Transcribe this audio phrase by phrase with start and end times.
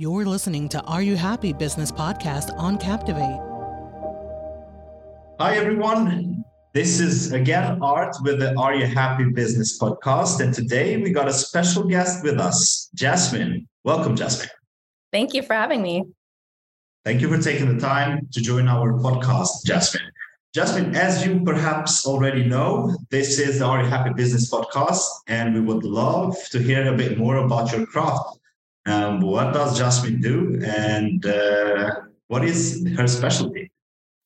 [0.00, 3.38] You're listening to Are You Happy Business Podcast on Captivate.
[5.38, 6.42] Hi, everyone.
[6.72, 10.40] This is again Art with the Are You Happy Business podcast.
[10.40, 13.68] And today we got a special guest with us, Jasmine.
[13.84, 14.48] Welcome, Jasmine.
[15.12, 16.04] Thank you for having me.
[17.04, 20.10] Thank you for taking the time to join our podcast, Jasmine.
[20.54, 25.52] Jasmine, as you perhaps already know, this is the Are You Happy Business podcast, and
[25.52, 28.39] we would love to hear a bit more about your craft.
[28.86, 31.92] Um, what does Jasmine do, and uh,
[32.28, 33.70] what is her specialty?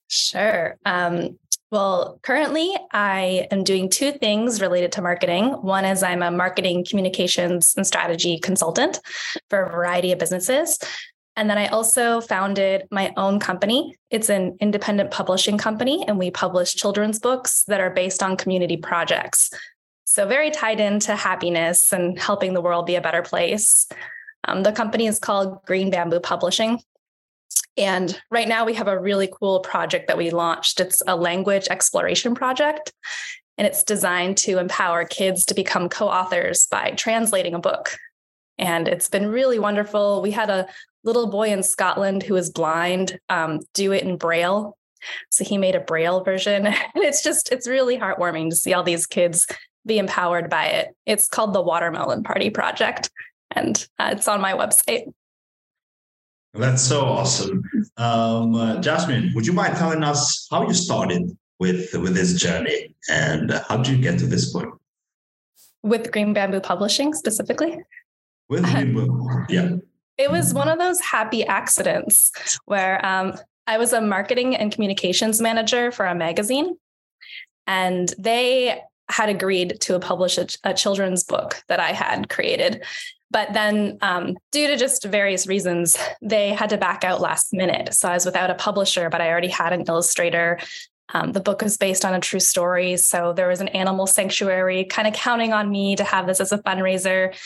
[0.09, 0.77] Sure.
[0.85, 1.39] Um,
[1.71, 5.47] well, currently, I am doing two things related to marketing.
[5.47, 9.01] One is I'm a marketing communications and strategy consultant
[9.51, 10.79] for a variety of businesses.
[11.37, 13.97] And then I also founded my own company.
[14.11, 18.77] It's an independent publishing company, and we publish children's books that are based on community
[18.77, 19.51] projects.
[20.05, 23.89] So, very tied into happiness and helping the world be a better place.
[24.47, 26.80] Um, the company is called Green Bamboo Publishing.
[27.77, 30.81] And right now, we have a really cool project that we launched.
[30.81, 32.92] It's a language exploration project,
[33.59, 37.97] and it's designed to empower kids to become co authors by translating a book.
[38.59, 40.22] And it's been really wonderful.
[40.22, 40.69] We had a
[41.03, 44.77] little boy in Scotland who is blind um, do it in Braille.
[45.31, 46.67] So he made a Braille version.
[46.95, 49.47] And it's just, it's really heartwarming to see all these kids
[49.84, 50.95] be empowered by it.
[51.05, 53.11] It's called the Watermelon Party Project,
[53.55, 55.12] and uh, it's on my website.
[56.55, 57.62] That's so awesome.
[57.97, 62.94] Um, uh, Jasmine, would you mind telling us how you started with, with this journey
[63.10, 64.69] and how did you get to this point?
[65.82, 67.78] With Green Bamboo Publishing specifically?
[68.48, 69.77] With Green Bamboo, yeah.
[70.16, 72.30] It was one of those happy accidents
[72.66, 73.34] where um,
[73.66, 76.77] I was a marketing and communications manager for a magazine,
[77.66, 82.84] and they had agreed to publish a, a children's book that I had created.
[83.35, 87.93] But then, um, due to just various reasons, they had to back out last minute.
[87.93, 90.61] So I was without a publisher, but I already had an illustrator.
[91.13, 92.97] Um, the book was based on a true story.
[92.97, 96.53] So there was an animal sanctuary kind of counting on me to have this as
[96.53, 97.37] a fundraiser.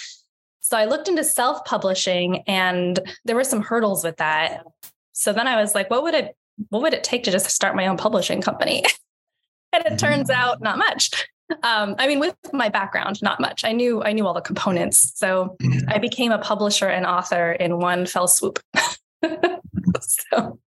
[0.60, 4.66] So I looked into self publishing and there were some hurdles with that.
[5.14, 6.36] So then I was like, what would it
[6.68, 8.84] what would it take to just start my own publishing company?
[9.72, 10.38] and it turns mm-hmm.
[10.38, 11.27] out not much.
[11.62, 13.64] Um, I mean, with my background, not much.
[13.64, 15.12] I knew I knew all the components.
[15.16, 15.88] So mm-hmm.
[15.88, 18.58] I became a publisher and author in one fell swoop.
[20.00, 20.58] so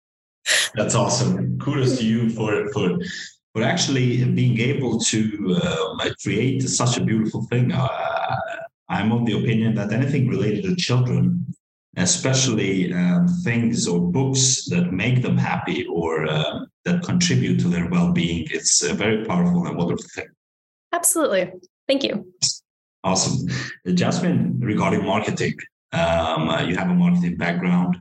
[0.73, 1.59] that's awesome.
[1.59, 2.97] Kudos to you for for
[3.53, 7.71] for actually being able to uh, create such a beautiful thing.
[7.71, 8.37] Uh,
[8.89, 11.45] I'm of the opinion that anything related to children,
[11.97, 17.87] especially um, things or books that make them happy or uh, that contribute to their
[17.89, 20.27] well-being, it's a very powerful and wonderful thing.
[20.91, 21.51] Absolutely.
[21.87, 22.33] Thank you.
[23.03, 23.47] Awesome.
[23.93, 25.55] Jasmine, regarding marketing,
[25.93, 27.99] um, uh, you have a marketing background.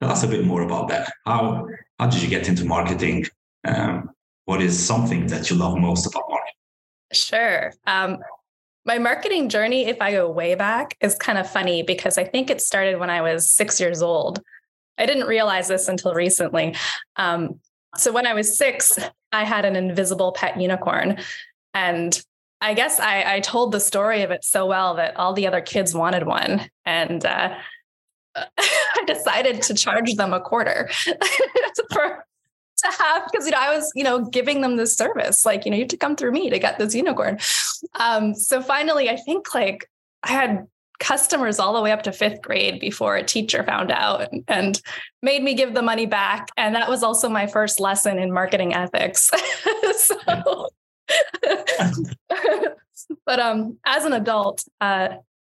[0.00, 1.12] Tell us a bit more about that.
[1.26, 1.66] How
[1.98, 3.26] how did you get into marketing?
[3.64, 4.10] Um,
[4.44, 6.54] what is something that you love most about marketing?
[7.12, 7.72] Sure.
[7.86, 8.18] Um,
[8.84, 12.48] my marketing journey, if I go way back, is kind of funny because I think
[12.48, 14.40] it started when I was six years old.
[14.96, 16.74] I didn't realize this until recently.
[17.16, 17.60] Um,
[17.96, 18.98] so when I was six,
[19.32, 21.18] I had an invisible pet unicorn.
[21.74, 22.20] And
[22.60, 25.60] I guess I, I, told the story of it so well that all the other
[25.60, 26.68] kids wanted one.
[26.84, 27.54] And uh,
[28.36, 30.90] I decided to charge them a quarter
[31.92, 32.24] for
[32.78, 35.70] to have because you know I was you know giving them this service like you
[35.72, 37.38] know you have to come through me to get this unicorn.
[37.98, 39.88] Um, so finally, I think like
[40.22, 40.66] I had
[40.98, 44.82] customers all the way up to fifth grade before a teacher found out and
[45.22, 46.48] made me give the money back.
[46.56, 49.30] And that was also my first lesson in marketing ethics.
[49.96, 50.68] so,
[53.26, 55.08] but um, as an adult, uh,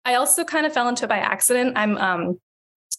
[0.05, 1.77] I also kind of fell into it by accident.
[1.77, 2.41] I'm um,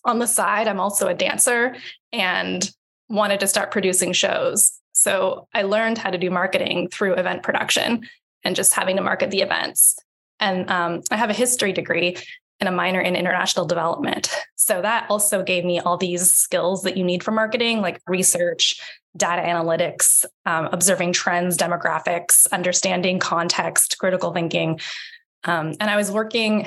[0.05, 0.67] on the side.
[0.67, 1.75] I'm also a dancer,
[2.11, 2.69] and
[3.09, 4.71] wanted to start producing shows.
[4.93, 8.07] So I learned how to do marketing through event production
[8.43, 9.97] and just having to market the events.
[10.39, 12.17] And um, I have a history degree
[12.63, 14.33] and a minor in international development.
[14.55, 18.79] So that also gave me all these skills that you need for marketing, like research,
[19.17, 24.79] data analytics, um, observing trends, demographics, understanding context, critical thinking.
[25.43, 26.65] Um, and I was working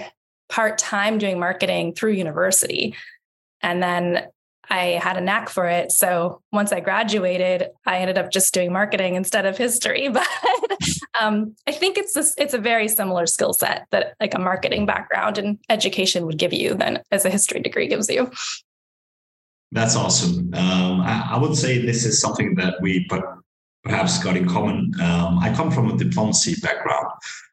[0.51, 2.95] part time doing marketing through university.
[3.63, 4.27] And then
[4.69, 5.93] I had a knack for it.
[5.93, 10.11] So once I graduated, I ended up just doing marketing instead of history.
[10.17, 10.83] But
[11.21, 14.87] um, I think it's this, it's a very similar skill set that like a marketing
[14.87, 18.31] background and education would give you than as a history degree gives you.
[19.73, 20.53] That's awesome.
[20.55, 23.07] Um, I, I, would say this is something that we
[23.87, 24.93] perhaps got in common.
[25.01, 27.07] Um, I come from a diplomacy background.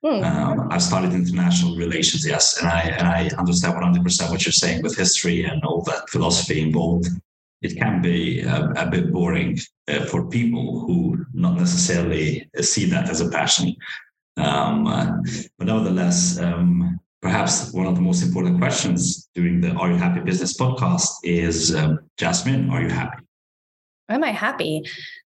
[0.03, 0.23] Mm.
[0.23, 4.81] Um, I've studied international relations, yes, and I and I understand 100% what you're saying
[4.81, 7.07] with history and all that philosophy involved.
[7.61, 9.57] It can be a, a bit boring
[9.87, 13.75] uh, for people who not necessarily see that as a passion.
[14.35, 15.11] Um, uh,
[15.57, 20.19] but nevertheless, um, perhaps one of the most important questions during the Are You Happy
[20.19, 23.23] Business podcast is um, Jasmine, are you happy?
[24.09, 24.83] Am I happy?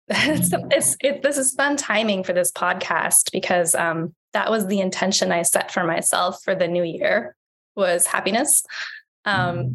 [0.09, 4.80] it's, it's it, this is fun timing for this podcast because um, that was the
[4.80, 7.36] intention I set for myself for the new year
[7.75, 8.63] was happiness.
[9.25, 9.71] Um, mm-hmm.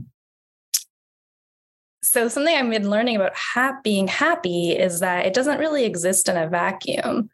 [2.03, 6.29] so something I've been learning about ha- being happy is that it doesn't really exist
[6.29, 7.29] in a vacuum.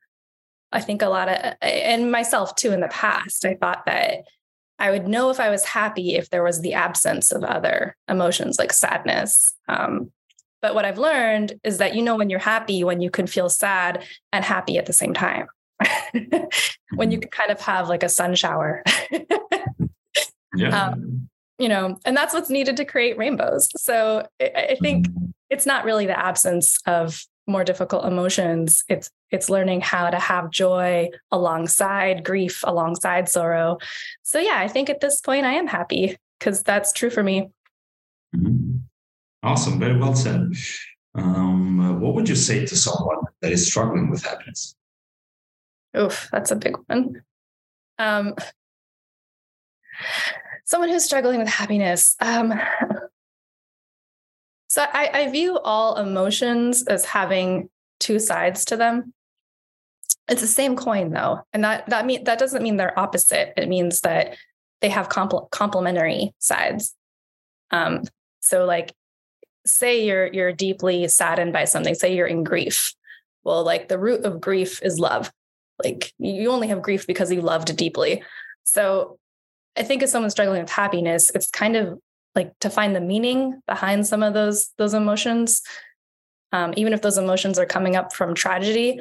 [0.73, 4.25] I think a lot of, and myself too, in the past, I thought that
[4.79, 8.59] I would know if I was happy if there was the absence of other emotions
[8.59, 10.13] like sadness, um,
[10.61, 13.49] but what I've learned is that you know when you're happy when you can feel
[13.49, 15.47] sad and happy at the same time.
[16.13, 17.21] when you mm-hmm.
[17.21, 18.83] can kind of have like a sun shower.
[20.57, 20.87] yeah.
[20.87, 21.29] Um,
[21.59, 23.69] you know, and that's what's needed to create rainbows.
[23.81, 25.27] So I think mm-hmm.
[25.51, 28.85] it's not really the absence of more difficult emotions.
[28.89, 33.79] It's it's learning how to have joy alongside grief, alongside sorrow.
[34.23, 37.51] So yeah, I think at this point I am happy because that's true for me.
[38.37, 38.68] Mm-hmm.
[39.43, 39.79] Awesome.
[39.79, 40.53] Very well said.
[41.15, 44.75] Um, what would you say to someone that is struggling with happiness?
[45.97, 47.23] Oof, that's a big one.
[47.99, 48.35] Um,
[50.65, 52.15] someone who's struggling with happiness.
[52.21, 52.53] Um,
[54.69, 59.13] so I, I view all emotions as having two sides to them.
[60.29, 63.55] It's the same coin, though, and that that mean that doesn't mean they're opposite.
[63.57, 64.37] It means that
[64.83, 66.95] they have compl- complementary sides.
[67.71, 68.05] Um,
[68.41, 68.93] so, like
[69.69, 72.95] say you're you're deeply saddened by something say you're in grief
[73.45, 75.33] well like the root of grief is love.
[75.83, 78.23] Like you only have grief because you loved deeply.
[78.65, 79.19] So
[79.77, 81.99] i think if someone's struggling with happiness it's kind of
[82.35, 85.63] like to find the meaning behind some of those those emotions.
[86.51, 89.01] Um, even if those emotions are coming up from tragedy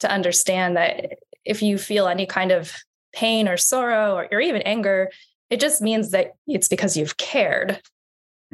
[0.00, 2.74] to understand that if you feel any kind of
[3.12, 5.10] pain or sorrow or, or even anger
[5.50, 7.80] it just means that it's because you've cared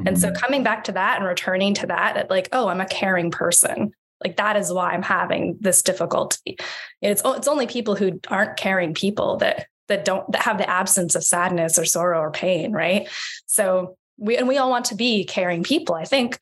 [0.05, 0.37] and so mm-hmm.
[0.37, 3.93] coming back to that and returning to that, that like, oh, I'm a caring person.
[4.23, 6.59] Like that is why I'm having this difficulty.
[7.01, 11.15] It's it's only people who aren't caring people that that don't that have the absence
[11.15, 13.09] of sadness or sorrow or pain, right?
[13.47, 16.39] So we and we all want to be caring people, I think.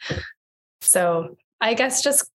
[0.81, 2.31] So I guess just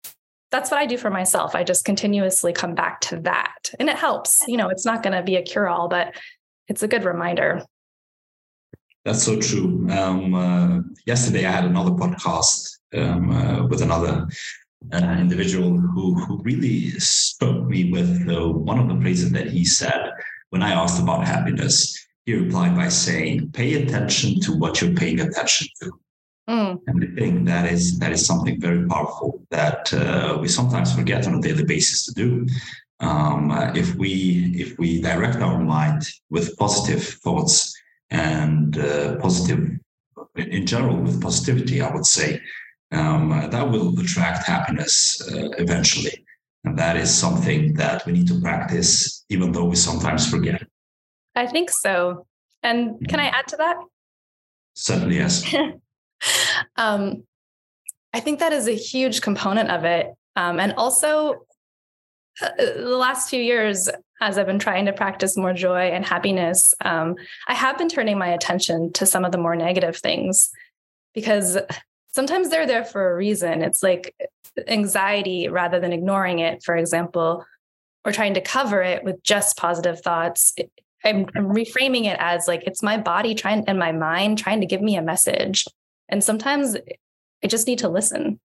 [0.51, 1.55] that's what I do for myself.
[1.55, 3.71] I just continuously come back to that.
[3.79, 4.41] And it helps.
[4.47, 6.15] You know, it's not going to be a cure all, but
[6.67, 7.61] it's a good reminder.
[9.05, 9.87] That's so true.
[9.91, 14.27] Um, uh, yesterday, I had another podcast um, uh, with another
[14.91, 19.63] uh, individual who who really struck me with uh, one of the phrases that he
[19.63, 20.11] said
[20.49, 21.95] when I asked about happiness.
[22.25, 25.91] He replied by saying, "Pay attention to what you're paying attention to."
[26.49, 26.81] Mm.
[26.87, 31.27] And I think that is that is something very powerful that uh, we sometimes forget
[31.27, 32.47] on a daily basis to do.
[33.01, 37.74] Um, uh, if we if we direct our mind with positive thoughts
[38.09, 39.69] and uh, positive
[40.35, 42.41] in general with positivity i would say.
[42.91, 46.23] Um, that will attract happiness uh, eventually.
[46.63, 50.61] And that is something that we need to practice even though we sometimes forget.
[51.35, 52.25] I think so.
[52.63, 53.77] And can i add to that?
[54.73, 55.43] Certainly yes.
[56.77, 57.23] Um,
[58.13, 60.07] i think that is a huge component of it.
[60.35, 61.45] Um, and also
[62.39, 63.89] the last few years
[64.21, 67.15] as I've been trying to practice more joy and happiness, um,
[67.47, 70.49] I have been turning my attention to some of the more negative things
[71.13, 71.57] because
[72.13, 73.61] sometimes they're there for a reason.
[73.61, 74.15] It's like
[74.67, 77.45] anxiety rather than ignoring it, for example,
[78.05, 80.53] or trying to cover it with just positive thoughts.
[81.03, 84.67] I'm, I'm reframing it as like it's my body trying and my mind trying to
[84.67, 85.65] give me a message.
[86.09, 86.75] And sometimes
[87.43, 88.39] I just need to listen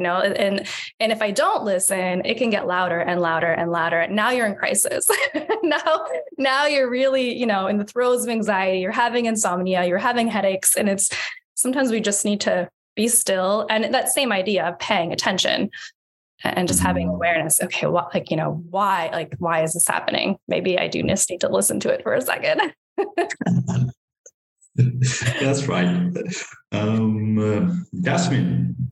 [0.00, 0.66] you know and
[0.98, 3.98] and if i don't listen it can get louder and louder and louder.
[3.98, 5.08] And now you're in crisis.
[5.62, 6.06] Now
[6.38, 8.80] now you're really you know in the throes of anxiety.
[8.80, 9.84] You're having insomnia.
[9.84, 10.74] You're having headaches.
[10.74, 11.10] And it's
[11.54, 13.66] sometimes we just need to be still.
[13.70, 15.70] And that same idea of paying attention
[16.42, 17.16] and just having mm-hmm.
[17.16, 17.60] awareness.
[17.62, 20.38] Okay what like you know why like why is this happening?
[20.48, 22.72] Maybe i do just need to listen to it for a second.
[25.40, 26.10] That's right.
[26.72, 28.90] Um uh, jasmine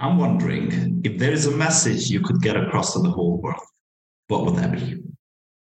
[0.00, 3.60] I'm wondering if there is a message you could get across to the whole world,
[4.28, 5.02] what would that be?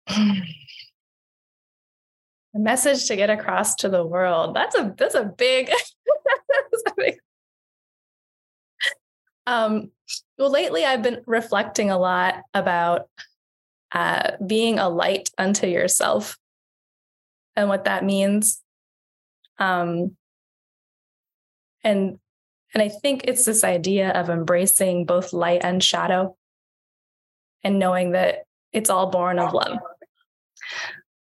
[2.55, 4.55] A message to get across to the world.
[4.55, 5.71] That's a that's a big,
[9.47, 9.91] Um,
[10.39, 13.09] well, lately I've been reflecting a lot about
[13.93, 16.37] uh, being a light unto yourself
[17.57, 18.63] and what that means.
[19.59, 20.17] Um,
[21.83, 22.19] and
[22.75, 26.37] and I think it's this idea of embracing both light and shadow
[27.63, 29.79] and knowing that it's all born of love.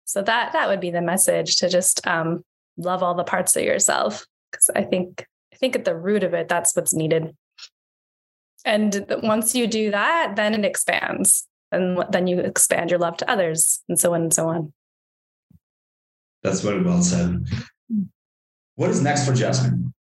[0.06, 2.44] So that that would be the message to just um,
[2.78, 6.34] love all the parts of yourself because I think I think at the root of
[6.34, 7.36] it that's what's needed.
[8.64, 13.30] And once you do that, then it expands, and then you expand your love to
[13.30, 14.74] others, and so on and so on.
[16.42, 17.46] That's very well said.
[18.76, 19.95] What is next for Jasmine?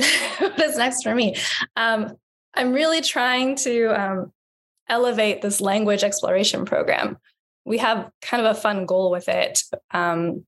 [0.38, 1.36] what is next for me?
[1.76, 2.16] Um,
[2.54, 4.32] I'm really trying to um,
[4.88, 7.18] elevate this language exploration program.
[7.64, 9.62] We have kind of a fun goal with it.
[9.92, 10.44] Um,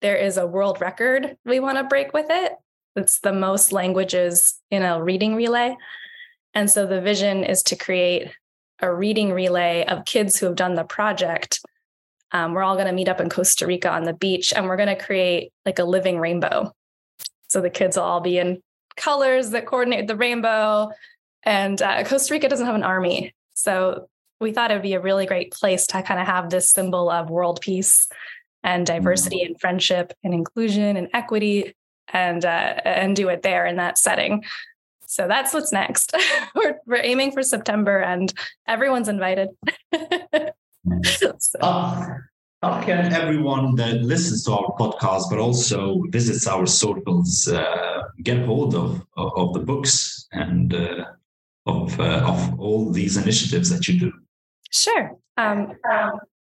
[0.00, 2.52] there is a world record we want to break with it.
[2.96, 5.76] It's the most languages in a reading relay.
[6.54, 8.30] And so the vision is to create
[8.80, 11.60] a reading relay of kids who have done the project.
[12.32, 14.76] Um, we're all going to meet up in Costa Rica on the beach and we're
[14.76, 16.72] going to create like a living rainbow.
[17.48, 18.62] So the kids will all be in
[18.96, 20.90] colors that coordinate the rainbow.
[21.42, 23.34] And uh, Costa Rica doesn't have an army.
[23.54, 24.08] So
[24.40, 27.10] we thought it would be a really great place to kind of have this symbol
[27.10, 28.08] of world peace
[28.62, 29.52] and diversity mm-hmm.
[29.52, 31.74] and friendship and inclusion and equity
[32.12, 34.44] and uh, and do it there in that setting.
[35.06, 36.14] So that's what's next.
[36.54, 38.32] we're, we're aiming for September and
[38.66, 39.50] everyone's invited.
[41.04, 41.34] so.
[41.60, 42.06] uh,
[42.62, 48.44] how can everyone that listens to our podcast but also visits our socials uh, get
[48.46, 51.04] hold of, of, of the books and uh,
[51.66, 54.12] of uh, of all these initiatives that you do?
[54.70, 55.16] Sure.
[55.36, 55.74] Um,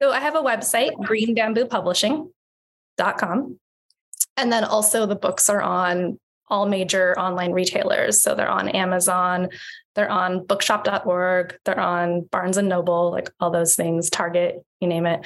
[0.01, 3.59] so I have a website, Green Bamboo greenbamboopublishing.com.
[4.37, 8.21] And then also the books are on all major online retailers.
[8.21, 9.49] So they're on Amazon,
[9.95, 15.05] they're on bookshop.org, they're on Barnes and Noble, like all those things, Target, you name
[15.05, 15.25] it.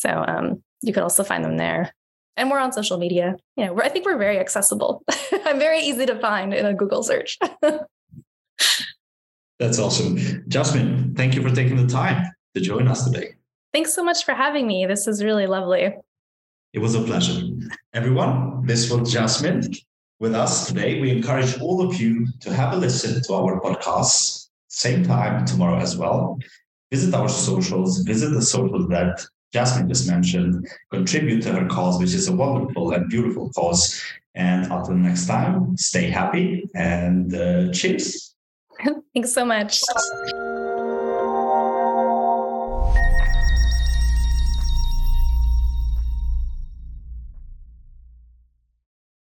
[0.00, 1.92] So um, you can also find them there.
[2.36, 3.36] And we're on social media.
[3.56, 5.02] You know, I think we're very accessible.
[5.46, 7.38] I'm very easy to find in a Google search.
[9.58, 10.44] That's awesome.
[10.48, 13.34] Jasmine, thank you for taking the time to join us today.
[13.72, 14.86] Thanks so much for having me.
[14.86, 15.94] This is really lovely.
[16.74, 17.42] It was a pleasure.
[17.94, 19.62] Everyone, this was Jasmine
[20.18, 21.00] with us today.
[21.00, 25.78] We encourage all of you to have a listen to our podcast, same time tomorrow
[25.78, 26.38] as well.
[26.90, 29.26] Visit our socials, visit the social that
[29.56, 33.98] Jasmine just mentioned, contribute to her cause, which is a wonderful and beautiful cause.
[34.34, 38.34] And until next time, stay happy and uh, cheers.
[39.14, 39.80] Thanks so much.